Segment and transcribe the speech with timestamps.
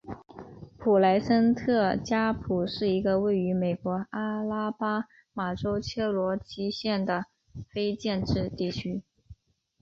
[0.79, 7.25] 普莱森特加普是一个位于美国阿拉巴马州切罗基县的
[7.71, 9.03] 非建制地区。